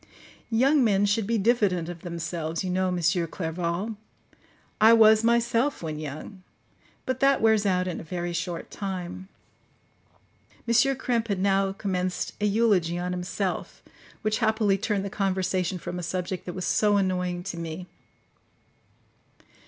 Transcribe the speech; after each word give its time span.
Young 0.49 0.83
men 0.83 1.05
should 1.05 1.27
be 1.27 1.37
diffident 1.37 1.87
of 1.87 2.01
themselves, 2.01 2.63
you 2.63 2.71
know, 2.71 2.87
M. 2.87 2.99
Clerval: 3.27 3.97
I 4.81 4.93
was 4.93 5.23
myself 5.23 5.83
when 5.83 5.99
young; 5.99 6.41
but 7.05 7.19
that 7.19 7.39
wears 7.39 7.67
out 7.67 7.87
in 7.87 7.99
a 7.99 8.03
very 8.03 8.33
short 8.33 8.71
time." 8.71 9.27
M. 10.67 10.73
Krempe 10.95 11.27
had 11.27 11.39
now 11.39 11.71
commenced 11.73 12.33
an 12.41 12.51
eulogy 12.51 12.97
on 12.97 13.11
himself, 13.11 13.83
which 14.23 14.39
happily 14.39 14.75
turned 14.79 15.05
the 15.05 15.11
conversation 15.11 15.77
from 15.77 15.99
a 15.99 16.01
subject 16.01 16.47
that 16.47 16.53
was 16.55 16.65
so 16.65 16.97
annoying 16.97 17.43
to 17.43 17.57
me. 17.57 17.85